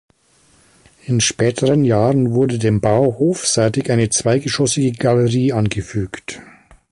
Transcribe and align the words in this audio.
In 1.05 1.19
späteren 1.21 1.83
Jahren 1.83 2.31
wurde 2.33 2.57
dem 2.57 2.81
Bau 2.81 3.19
hofseitig 3.19 3.91
eine 3.91 4.09
zweigeschossige 4.09 4.93
Galerie 4.97 5.53
angefügt. 5.53 6.41